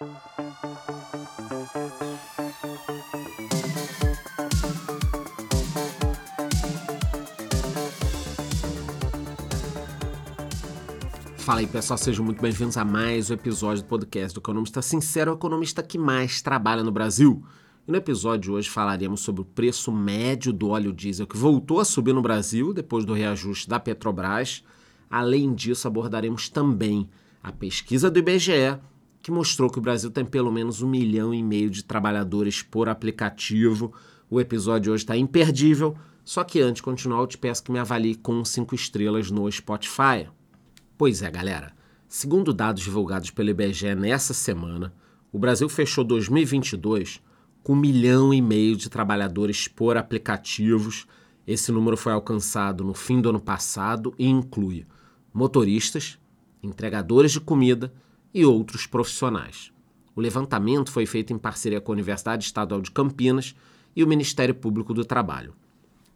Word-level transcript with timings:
Fala 0.00 0.08
aí 11.60 11.66
pessoal, 11.66 11.98
sejam 11.98 12.24
muito 12.24 12.40
bem-vindos 12.40 12.78
a 12.78 12.84
mais 12.84 13.28
um 13.28 13.34
episódio 13.34 13.82
do 13.82 13.88
podcast 13.88 14.32
do 14.32 14.40
Economista 14.40 14.80
Sincero, 14.80 15.32
o 15.32 15.34
economista 15.34 15.82
que 15.82 15.98
mais 15.98 16.40
trabalha 16.40 16.82
no 16.82 16.90
Brasil. 16.90 17.44
E 17.86 17.90
no 17.92 17.98
episódio 17.98 18.40
de 18.40 18.50
hoje 18.52 18.70
falaremos 18.70 19.20
sobre 19.20 19.42
o 19.42 19.44
preço 19.44 19.92
médio 19.92 20.50
do 20.50 20.70
óleo 20.70 20.94
diesel 20.94 21.26
que 21.26 21.36
voltou 21.36 21.78
a 21.78 21.84
subir 21.84 22.14
no 22.14 22.22
Brasil 22.22 22.72
depois 22.72 23.04
do 23.04 23.12
reajuste 23.12 23.68
da 23.68 23.78
Petrobras. 23.78 24.64
Além 25.10 25.52
disso, 25.52 25.86
abordaremos 25.86 26.48
também 26.48 27.06
a 27.42 27.52
pesquisa 27.52 28.10
do 28.10 28.18
IBGE, 28.18 28.80
que 29.22 29.30
mostrou 29.30 29.70
que 29.70 29.78
o 29.78 29.82
Brasil 29.82 30.10
tem 30.10 30.24
pelo 30.24 30.50
menos 30.50 30.82
um 30.82 30.88
milhão 30.88 31.34
e 31.34 31.42
meio 31.42 31.70
de 31.70 31.84
trabalhadores 31.84 32.62
por 32.62 32.88
aplicativo. 32.88 33.92
O 34.30 34.40
episódio 34.40 34.92
hoje 34.92 35.04
está 35.04 35.16
imperdível, 35.16 35.96
só 36.24 36.44
que 36.44 36.60
antes 36.60 36.76
de 36.76 36.82
continuar, 36.82 37.20
eu 37.20 37.26
te 37.26 37.36
peço 37.36 37.62
que 37.62 37.72
me 37.72 37.78
avalie 37.78 38.14
com 38.14 38.44
cinco 38.44 38.74
estrelas 38.74 39.30
no 39.30 39.50
Spotify. 39.50 40.28
Pois 40.96 41.22
é, 41.22 41.30
galera. 41.30 41.74
Segundo 42.08 42.52
dados 42.52 42.82
divulgados 42.82 43.30
pelo 43.30 43.50
IBGE 43.50 43.94
nessa 43.94 44.34
semana, 44.34 44.92
o 45.32 45.38
Brasil 45.38 45.68
fechou 45.68 46.02
2022 46.02 47.20
com 47.62 47.74
um 47.74 47.76
milhão 47.76 48.32
e 48.34 48.40
meio 48.40 48.74
de 48.74 48.88
trabalhadores 48.88 49.68
por 49.68 49.96
aplicativos. 49.96 51.06
Esse 51.46 51.70
número 51.70 51.96
foi 51.96 52.12
alcançado 52.12 52.82
no 52.82 52.94
fim 52.94 53.20
do 53.20 53.28
ano 53.28 53.40
passado 53.40 54.14
e 54.18 54.26
inclui 54.26 54.86
motoristas, 55.32 56.18
entregadores 56.62 57.32
de 57.32 57.40
comida 57.40 57.92
e 58.32 58.44
outros 58.44 58.86
profissionais. 58.86 59.72
O 60.14 60.20
levantamento 60.20 60.90
foi 60.90 61.06
feito 61.06 61.32
em 61.32 61.38
parceria 61.38 61.80
com 61.80 61.92
a 61.92 61.94
Universidade 61.94 62.44
Estadual 62.44 62.80
de 62.80 62.90
Campinas 62.90 63.54
e 63.94 64.04
o 64.04 64.08
Ministério 64.08 64.54
Público 64.54 64.92
do 64.92 65.04
Trabalho. 65.04 65.54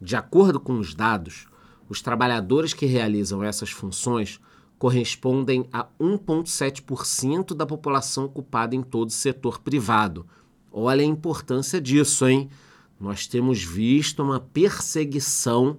De 0.01 0.17
acordo 0.17 0.61
com 0.61 0.79
os 0.79 0.95
dados, 0.95 1.47
os 1.89 2.03
trabalhadores 2.03 2.75
que 2.75 2.87
realizam 2.87 3.43
essas 3.43 3.71
funções 3.71 4.41
correspondem 4.79 5.67
a 5.73 5.87
1,7% 6.01 7.55
da 7.55 7.65
população 7.65 8.25
ocupada 8.25 8.75
em 8.75 8.83
todo 8.83 9.09
o 9.09 9.13
setor 9.13 9.61
privado. 9.61 10.27
Olha 10.71 11.03
a 11.03 11.07
importância 11.07 11.81
disso, 11.81 12.27
hein? 12.27 12.51
Nós 12.99 13.27
temos 13.27 13.63
visto 13.63 14.23
uma 14.23 14.41
perseguição 14.41 15.79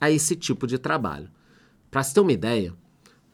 a 0.00 0.10
esse 0.10 0.34
tipo 0.34 0.66
de 0.66 0.78
trabalho. 0.78 1.30
Para 1.90 2.02
se 2.02 2.14
ter 2.14 2.20
uma 2.20 2.32
ideia, 2.32 2.74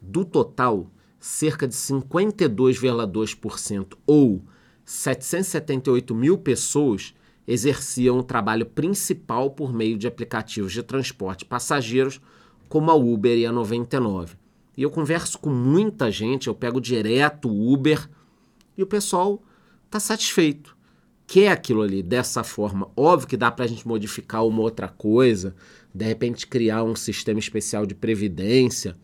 do 0.00 0.24
total, 0.24 0.90
cerca 1.20 1.68
de 1.68 1.74
52,2% 1.74 3.98
ou 4.06 4.42
778 4.84 6.14
mil 6.14 6.38
pessoas 6.38 7.14
exerciam 7.46 8.18
o 8.18 8.22
trabalho 8.22 8.64
principal 8.64 9.50
por 9.50 9.72
meio 9.72 9.98
de 9.98 10.06
aplicativos 10.06 10.72
de 10.72 10.82
transporte 10.82 11.44
passageiros, 11.44 12.20
como 12.68 12.90
a 12.90 12.94
Uber 12.94 13.36
e 13.36 13.44
a 13.44 13.52
99. 13.52 14.36
E 14.76 14.82
eu 14.82 14.90
converso 14.90 15.38
com 15.38 15.50
muita 15.50 16.10
gente, 16.10 16.48
eu 16.48 16.54
pego 16.54 16.80
direto 16.80 17.48
o 17.48 17.72
Uber 17.72 18.08
e 18.76 18.82
o 18.82 18.86
pessoal 18.86 19.42
está 19.84 20.00
satisfeito. 20.00 20.76
Quer 21.26 21.48
aquilo 21.48 21.82
ali 21.82 22.02
dessa 22.02 22.42
forma. 22.42 22.90
Óbvio 22.96 23.28
que 23.28 23.36
dá 23.36 23.50
para 23.50 23.64
a 23.64 23.68
gente 23.68 23.86
modificar 23.86 24.46
uma 24.46 24.62
outra 24.62 24.88
coisa, 24.88 25.54
de 25.94 26.04
repente 26.04 26.46
criar 26.46 26.82
um 26.82 26.96
sistema 26.96 27.38
especial 27.38 27.84
de 27.84 27.94
previdência, 27.94 28.96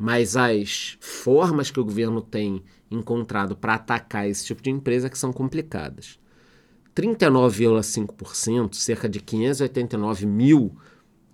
mas 0.00 0.34
as 0.34 0.96
formas 0.98 1.70
que 1.70 1.78
o 1.78 1.84
governo 1.84 2.22
tem 2.22 2.62
encontrado 2.90 3.54
para 3.54 3.74
atacar 3.74 4.26
esse 4.26 4.46
tipo 4.46 4.62
de 4.62 4.70
empresa 4.70 5.10
que 5.10 5.18
são 5.18 5.30
complicadas. 5.30 6.18
39,5%, 6.96 8.76
cerca 8.76 9.06
de 9.06 9.20
589 9.20 10.24
mil 10.24 10.74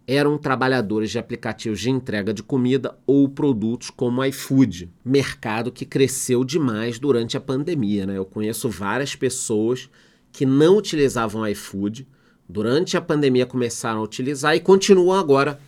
eram 0.05 0.37
trabalhadores 0.37 1.12
de 1.12 1.19
aplicativos 1.19 1.78
de 1.78 1.91
entrega 1.91 2.34
de 2.34 2.43
comida 2.43 2.99
ou 3.06 3.28
produtos 3.28 3.88
como 3.88 4.25
iFood, 4.25 4.93
mercado 5.04 5.71
que 5.71 5.87
cresceu 5.87 6.43
demais 6.43 6.98
durante 6.98 7.37
a 7.37 7.41
pandemia. 7.41 8.04
Né? 8.04 8.19
Eu 8.19 8.25
conheço 8.25 8.69
várias 8.69 9.15
pessoas 9.15 9.88
que 10.33 10.44
não 10.44 10.77
utilizavam 10.77 11.47
iFood, 11.47 12.04
durante 12.48 12.97
a 12.97 13.00
pandemia 13.00 13.47
começaram 13.47 14.00
a 14.00 14.04
utilizar 14.04 14.56
e 14.56 14.60
continuam 14.60 15.16
agora 15.16 15.60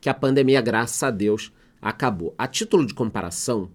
que 0.00 0.08
a 0.08 0.14
pandemia, 0.14 0.62
graças 0.62 1.02
a 1.02 1.10
Deus, 1.10 1.52
acabou. 1.88 2.34
A 2.36 2.48
título 2.48 2.84
de 2.84 2.92
comparação, 2.92 3.70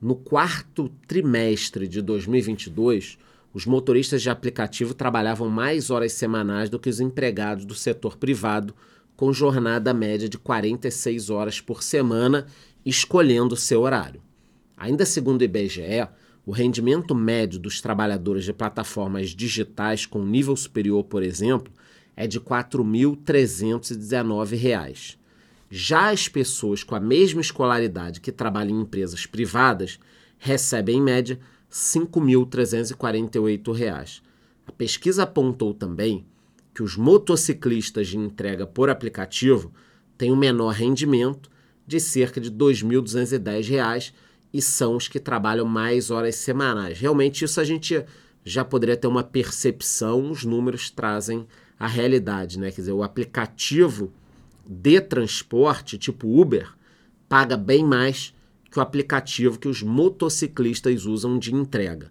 no 0.00 0.14
quarto 0.14 0.88
trimestre 1.08 1.88
de 1.88 2.00
2022, 2.02 3.18
os 3.54 3.64
motoristas 3.64 4.20
de 4.20 4.28
aplicativo 4.28 4.92
trabalhavam 4.92 5.48
mais 5.48 5.90
horas 5.90 6.12
semanais 6.12 6.68
do 6.68 6.78
que 6.78 6.90
os 6.90 7.00
empregados 7.00 7.64
do 7.64 7.74
setor 7.74 8.18
privado 8.18 8.74
com 9.16 9.32
jornada 9.32 9.94
média 9.94 10.28
de 10.28 10.36
46 10.36 11.30
horas 11.30 11.58
por 11.58 11.82
semana, 11.82 12.46
escolhendo 12.84 13.56
seu 13.56 13.80
horário. 13.80 14.20
Ainda 14.76 15.06
segundo 15.06 15.40
o 15.40 15.44
IBGE, 15.44 16.06
o 16.44 16.52
rendimento 16.52 17.14
médio 17.14 17.58
dos 17.58 17.80
trabalhadores 17.80 18.44
de 18.44 18.52
plataformas 18.52 19.30
digitais 19.30 20.04
com 20.04 20.22
nível 20.22 20.54
superior, 20.54 21.02
por 21.04 21.22
exemplo, 21.22 21.72
é 22.14 22.26
de 22.26 22.36
R$ 22.38 22.44
4.319. 22.44 25.16
Já 25.76 26.10
as 26.10 26.28
pessoas 26.28 26.84
com 26.84 26.94
a 26.94 27.00
mesma 27.00 27.40
escolaridade 27.40 28.20
que 28.20 28.30
trabalham 28.30 28.78
em 28.78 28.82
empresas 28.82 29.26
privadas 29.26 29.98
recebem, 30.38 30.98
em 30.98 31.02
média, 31.02 31.34
R$ 31.34 31.40
5.348. 31.68 34.22
A 34.68 34.70
pesquisa 34.70 35.24
apontou 35.24 35.74
também 35.74 36.24
que 36.72 36.80
os 36.80 36.96
motociclistas 36.96 38.06
de 38.06 38.16
entrega 38.16 38.68
por 38.68 38.88
aplicativo 38.88 39.72
têm 40.16 40.30
um 40.30 40.36
menor 40.36 40.74
rendimento 40.74 41.50
de 41.84 41.98
cerca 41.98 42.40
de 42.40 42.50
R$ 42.50 42.54
2.210 42.54 44.12
e 44.52 44.62
são 44.62 44.94
os 44.94 45.08
que 45.08 45.18
trabalham 45.18 45.66
mais 45.66 46.08
horas 46.08 46.36
semanais. 46.36 47.00
Realmente 47.00 47.44
isso 47.44 47.60
a 47.60 47.64
gente 47.64 48.00
já 48.44 48.64
poderia 48.64 48.96
ter 48.96 49.08
uma 49.08 49.24
percepção, 49.24 50.30
os 50.30 50.44
números 50.44 50.88
trazem 50.88 51.48
a 51.76 51.88
realidade, 51.88 52.60
né? 52.60 52.70
Quer 52.70 52.82
dizer, 52.82 52.92
o 52.92 53.02
aplicativo 53.02 54.12
de 54.66 55.00
transporte, 55.00 55.98
tipo 55.98 56.40
Uber, 56.40 56.72
paga 57.28 57.56
bem 57.56 57.84
mais 57.84 58.34
que 58.70 58.78
o 58.78 58.82
aplicativo 58.82 59.58
que 59.58 59.68
os 59.68 59.82
motociclistas 59.82 61.06
usam 61.06 61.38
de 61.38 61.54
entrega. 61.54 62.10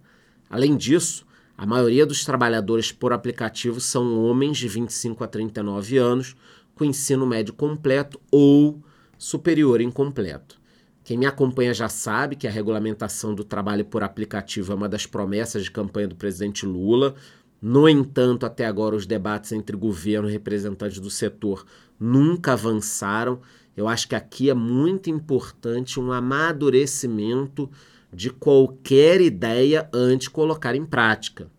Além 0.50 0.78
disso, 0.78 1.26
a 1.58 1.66
maioria 1.66 2.06
dos 2.06 2.24
trabalhadores 2.26 2.92
por 2.92 3.14
aplicativo 3.14 3.80
são 3.80 4.24
homens 4.24 4.58
de 4.58 4.68
25 4.68 5.24
a 5.24 5.28
39 5.28 5.98
anos, 5.98 6.36
com 6.76 6.84
ensino 6.84 7.26
médio 7.26 7.54
completo 7.54 8.20
ou 8.32 8.82
superior 9.18 9.82
incompleto. 9.82 10.60
Quem 11.04 11.18
me 11.18 11.26
acompanha 11.26 11.74
já 11.74 11.90
sabe 11.90 12.36
que 12.36 12.48
a 12.48 12.52
regulamentação 12.52 13.36
do 13.36 13.44
trabalho 13.44 13.84
por 13.84 14.04
aplicativo 14.04 14.72
é 14.72 14.76
uma 14.76 14.88
das 14.88 15.06
promessas 15.06 15.66
de 15.66 15.72
campanha 15.72 16.08
do 16.08 16.16
presidente 16.16 16.66
Lula. 16.66 17.16
No 17.62 17.90
entanto, 17.90 18.46
até 18.46 18.66
agora 18.66 18.96
os 18.96 19.06
debates 19.06 19.52
entre 19.52 19.76
governo 19.76 20.30
e 20.30 20.32
representantes 20.32 21.00
do 21.00 21.10
setor 21.10 21.66
nunca 22.04 22.52
avançaram. 22.52 23.40
Eu 23.78 23.88
acho 23.88 24.10
que 24.10 24.16
aqui 24.16 24.50
é 24.50 24.54
muito 24.54 25.10
importante 25.10 26.00
um 26.00 26.12
amadurecimento 26.12 27.70
de 28.12 28.30
qualquer 28.30 29.22
ideia 29.22 29.90
antes 29.94 30.28
de 30.28 30.32
colocar 30.32 30.76
em 30.76 30.86
prática. 30.86 31.50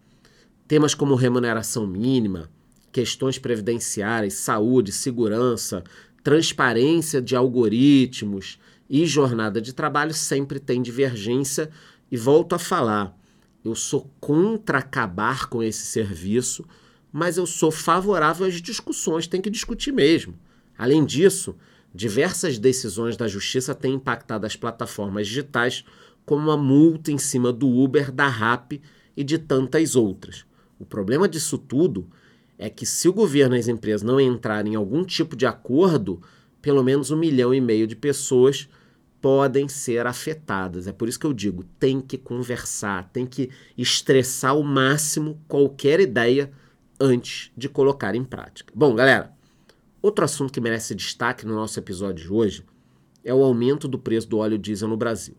Temas 0.68 0.94
como 0.94 1.14
remuneração 1.14 1.86
mínima, 1.86 2.50
questões 2.92 3.38
previdenciárias, 3.38 4.34
saúde, 4.34 4.92
segurança, 4.92 5.82
transparência 6.22 7.20
de 7.20 7.34
algoritmos 7.34 8.58
e 8.88 9.06
jornada 9.06 9.60
de 9.60 9.72
trabalho 9.72 10.12
sempre 10.12 10.60
tem 10.60 10.82
divergência 10.82 11.70
e 12.10 12.16
volto 12.16 12.54
a 12.54 12.58
falar. 12.58 13.16
Eu 13.64 13.74
sou 13.74 14.10
contra 14.20 14.78
acabar 14.78 15.48
com 15.48 15.62
esse 15.62 15.86
serviço, 15.86 16.64
mas 17.16 17.36
eu 17.36 17.46
sou 17.46 17.70
favorável 17.70 18.44
às 18.44 18.60
discussões, 18.60 19.28
tem 19.28 19.40
que 19.40 19.48
discutir 19.48 19.92
mesmo. 19.92 20.34
Além 20.76 21.04
disso, 21.04 21.54
diversas 21.94 22.58
decisões 22.58 23.16
da 23.16 23.28
justiça 23.28 23.72
têm 23.72 23.94
impactado 23.94 24.44
as 24.44 24.56
plataformas 24.56 25.28
digitais 25.28 25.84
como 26.26 26.50
a 26.50 26.56
multa 26.56 27.12
em 27.12 27.18
cima 27.18 27.52
do 27.52 27.68
Uber, 27.68 28.10
da 28.10 28.26
Rap 28.26 28.82
e 29.16 29.22
de 29.22 29.38
tantas 29.38 29.94
outras. 29.94 30.44
O 30.76 30.84
problema 30.84 31.28
disso 31.28 31.56
tudo 31.56 32.10
é 32.58 32.68
que 32.68 32.84
se 32.84 33.08
o 33.08 33.12
governo 33.12 33.54
e 33.54 33.60
as 33.60 33.68
empresas 33.68 34.02
não 34.02 34.18
entrarem 34.18 34.72
em 34.72 34.76
algum 34.76 35.04
tipo 35.04 35.36
de 35.36 35.46
acordo, 35.46 36.20
pelo 36.60 36.82
menos 36.82 37.12
um 37.12 37.16
milhão 37.16 37.54
e 37.54 37.60
meio 37.60 37.86
de 37.86 37.94
pessoas 37.94 38.68
podem 39.20 39.68
ser 39.68 40.04
afetadas. 40.04 40.88
É 40.88 40.92
por 40.92 41.08
isso 41.08 41.20
que 41.20 41.26
eu 41.26 41.32
digo, 41.32 41.62
tem 41.78 42.00
que 42.00 42.18
conversar, 42.18 43.08
tem 43.12 43.24
que 43.24 43.50
estressar 43.78 44.50
ao 44.50 44.64
máximo 44.64 45.40
qualquer 45.46 46.00
ideia 46.00 46.50
antes 47.00 47.50
de 47.56 47.68
colocar 47.68 48.14
em 48.14 48.24
prática. 48.24 48.72
Bom, 48.74 48.94
galera, 48.94 49.32
outro 50.00 50.24
assunto 50.24 50.52
que 50.52 50.60
merece 50.60 50.94
destaque 50.94 51.46
no 51.46 51.54
nosso 51.54 51.78
episódio 51.78 52.24
de 52.24 52.32
hoje 52.32 52.64
é 53.24 53.32
o 53.32 53.42
aumento 53.42 53.88
do 53.88 53.98
preço 53.98 54.28
do 54.28 54.38
óleo 54.38 54.58
diesel 54.58 54.88
no 54.88 54.96
Brasil. 54.96 55.34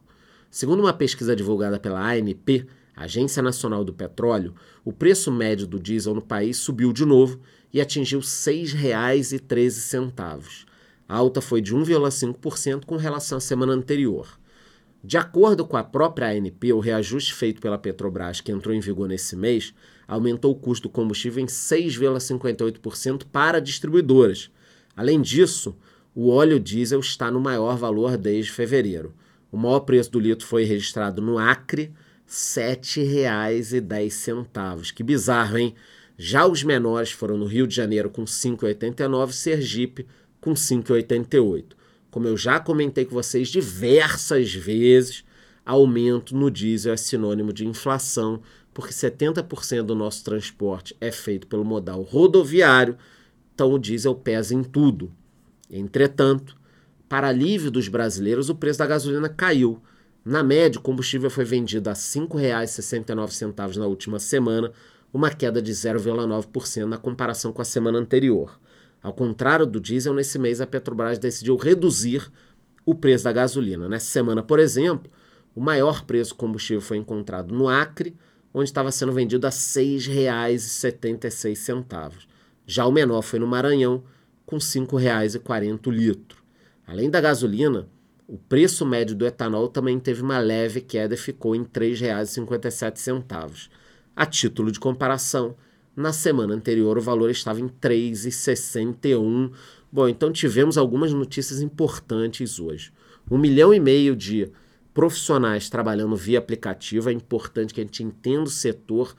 Segundo 0.50 0.80
uma 0.80 0.94
pesquisa 0.94 1.36
divulgada 1.36 1.80
pela 1.80 2.00
ANP, 2.00 2.66
Agência 2.96 3.44
Nacional 3.44 3.84
do 3.84 3.94
Petróleo, 3.94 4.56
o 4.84 4.94
preço 4.94 5.32
médio 5.32 5.68
do 5.68 5.80
diesel 5.80 6.14
no 6.14 6.22
país 6.22 6.58
subiu 6.58 6.94
de 6.94 7.06
novo 7.06 7.40
e 7.74 7.82
atingiu 7.82 8.20
R$ 8.20 8.26
6,13. 8.26 10.66
A 11.08 11.16
alta 11.16 11.42
foi 11.42 11.62
de 11.62 11.76
1,5% 11.76 12.86
com 12.86 12.96
relação 12.96 13.38
à 13.38 13.42
semana 13.42 13.74
anterior. 13.74 14.40
De 15.06 15.18
acordo 15.20 15.68
com 15.68 15.78
a 15.78 15.84
própria 15.84 16.30
ANP, 16.30 16.74
o 16.74 16.80
reajuste 16.80 17.32
feito 17.32 17.62
pela 17.62 17.78
Petrobras, 17.78 18.42
que 18.42 18.52
entrou 18.52 18.74
em 18.74 18.80
vigor 18.80 19.08
nesse 19.08 19.36
mês, 19.36 19.72
aumentou 20.08 20.52
o 20.52 20.56
custo 20.56 20.88
do 20.88 20.92
combustível 20.92 21.44
em 21.44 21.46
6,58% 21.46 23.26
para 23.32 23.62
distribuidoras. 23.62 24.50
Além 24.96 25.22
disso, 25.22 25.78
o 26.16 26.30
óleo 26.30 26.60
diesel 26.60 27.02
está 27.02 27.30
no 27.30 27.40
maior 27.40 27.78
valor 27.78 28.18
desde 28.18 28.52
fevereiro. 28.52 29.14
O 29.52 29.58
maior 29.58 29.82
preço 29.82 30.10
do 30.10 30.20
litro 30.20 30.48
foi 30.48 30.64
registrado 30.64 31.22
no 31.22 31.38
Acre, 31.38 31.84
R$ 31.84 31.92
7,10. 32.26 34.92
Que 34.92 35.04
bizarro, 35.04 35.60
hein? 35.60 35.76
Já 36.18 36.48
os 36.48 36.64
menores 36.64 37.12
foram 37.12 37.38
no 37.38 37.46
Rio 37.46 37.68
de 37.68 37.76
Janeiro 37.76 38.10
com 38.10 38.26
5,89 38.26 39.34
Sergipe 39.34 40.08
com 40.42 40.56
5,88. 40.56 41.76
Como 42.16 42.30
eu 42.30 42.38
já 42.38 42.62
comentei 42.62 43.04
com 43.04 43.14
vocês 43.14 43.50
diversas 43.50 44.54
vezes, 44.54 45.26
aumento 45.66 46.34
no 46.34 46.50
diesel 46.50 46.94
é 46.94 46.96
sinônimo 46.96 47.52
de 47.52 47.68
inflação, 47.68 48.42
porque 48.74 48.94
70% 48.94 49.82
do 49.82 49.94
nosso 49.94 50.24
transporte 50.24 50.96
é 51.02 51.12
feito 51.12 51.46
pelo 51.46 51.66
modal 51.66 52.02
rodoviário, 52.04 52.98
então 53.54 53.74
o 53.74 53.78
diesel 53.78 54.16
pesa 54.16 54.56
em 54.56 54.64
tudo. 54.64 55.12
Entretanto, 55.70 56.56
para 57.10 57.28
alívio 57.28 57.70
dos 57.70 57.90
brasileiros, 57.90 58.50
o 58.50 58.56
preço 58.56 58.80
da 58.80 58.88
gasolina 58.88 59.28
caiu. 59.28 59.82
Na 60.24 60.42
média, 60.42 60.80
o 60.80 60.82
combustível 60.82 61.30
foi 61.30 61.44
vendido 61.44 61.90
a 61.90 61.94
R$ 61.94 62.00
5,69 62.00 63.76
na 63.76 63.88
última 63.88 64.20
semana, 64.20 64.72
uma 65.14 65.30
queda 65.32 65.62
de 65.62 65.74
0,9% 65.74 66.86
na 66.86 66.98
comparação 66.98 67.52
com 67.52 67.62
a 67.62 67.66
semana 67.66 68.00
anterior. 68.00 68.58
Ao 69.06 69.14
contrário 69.14 69.66
do 69.68 69.80
diesel, 69.80 70.16
nesse 70.16 70.40
mês 70.40 70.60
a 70.60 70.66
Petrobras 70.66 71.20
decidiu 71.20 71.56
reduzir 71.58 72.28
o 72.84 72.96
preço 72.96 73.26
da 73.26 73.32
gasolina. 73.32 73.88
Nessa 73.88 74.08
semana, 74.08 74.42
por 74.42 74.58
exemplo, 74.58 75.12
o 75.54 75.62
maior 75.62 76.04
preço 76.06 76.32
do 76.32 76.38
combustível 76.38 76.82
foi 76.82 76.98
encontrado 76.98 77.54
no 77.54 77.70
Acre, 77.70 78.16
onde 78.52 78.68
estava 78.68 78.92
sendo 78.92 79.12
vendido 79.12 79.46
a 79.46 79.52
R$ 79.52 79.56
6,76. 79.56 82.14
Já 82.66 82.88
o 82.88 82.92
menor 82.92 83.22
foi 83.22 83.38
no 83.38 83.46
Maranhão, 83.46 84.04
com 84.44 84.56
R$ 84.56 84.62
5,40 84.64 85.86
o 85.86 85.92
litro. 85.92 86.44
Além 86.88 87.08
da 87.08 87.22
gasolina, 87.22 87.88
o 88.28 88.40
preço 88.40 88.88
médio 88.88 89.16
do 89.16 89.28
etanol 89.28 89.68
também 89.68 90.00
teve 90.00 90.24
uma 90.24 90.40
leve 90.40 90.82
queda 90.82 91.14
e 91.14 91.18
ficou 91.18 91.56
em 91.56 91.62
R$ 91.62 91.70
3,57. 91.72 93.70
A 94.16 94.26
título 94.26 94.72
de 94.72 94.80
comparação, 94.80 95.56
na 95.96 96.12
semana 96.12 96.54
anterior 96.54 96.98
o 96.98 97.02
valor 97.02 97.30
estava 97.30 97.60
em 97.60 97.66
R$ 97.66 97.74
3,61. 97.82 99.52
Bom, 99.92 100.10
então 100.10 100.32
tivemos 100.32 100.78
algumas 100.78 101.14
notícias 101.14 101.62
importantes 101.62 102.60
hoje. 102.60 102.92
Um 103.30 103.38
milhão 103.38 103.74
e 103.74 103.80
meio 103.80 104.16
de 104.16 104.52
profissionais 104.94 105.70
trabalhando 105.70 106.16
via 106.16 106.40
aplicativo. 106.40 107.10
É 107.10 107.14
importante 107.14 107.74
que 107.74 107.82
a 107.82 107.84
gente 107.84 108.04
entenda 108.04 108.44
o 108.44 108.48
setor 108.48 109.16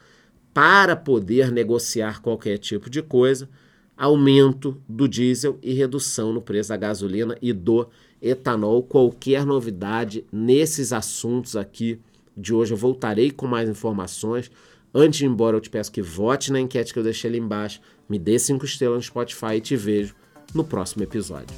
para 0.52 0.96
poder 0.96 1.52
negociar 1.52 2.20
qualquer 2.20 2.58
tipo 2.58 2.88
de 2.88 3.02
coisa. 3.02 3.49
Aumento 3.96 4.81
do 4.88 5.08
diesel 5.08 5.58
e 5.62 5.72
redução 5.72 6.32
no 6.32 6.43
preço 6.43 6.69
da 6.69 6.76
gasolina 6.76 7.37
e 7.40 7.52
do 7.52 7.88
etanol. 8.20 8.82
Qualquer 8.82 9.46
novidade 9.46 10.25
nesses 10.32 10.93
assuntos 10.93 11.56
aqui 11.56 12.00
de 12.37 12.52
hoje, 12.52 12.75
eu 12.75 12.76
voltarei 12.76 13.31
com 13.31 13.46
mais 13.46 13.69
informações. 13.69 14.50
Antes 14.94 15.19
de 15.19 15.27
ir 15.27 15.29
embora, 15.29 15.56
eu 15.56 15.61
te 15.61 15.71
peço 15.71 15.93
que 15.93 16.03
vote 16.03 16.50
na 16.50 16.61
enquete 16.61 16.93
que 16.93 16.99
eu 16.99 17.03
deixei 17.03 17.29
ali 17.31 17.38
embaixo, 17.38 17.81
me 18.09 18.19
dê 18.19 18.38
cinco 18.38 18.65
estrelas 18.65 18.97
no 18.97 19.03
Spotify 19.03 19.56
e 19.56 19.61
te 19.61 19.77
vejo 19.77 20.15
no 20.55 20.65
próximo 20.65 21.03
episódio. 21.03 21.55